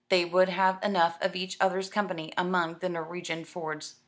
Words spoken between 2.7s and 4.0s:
the Norwegian fjords.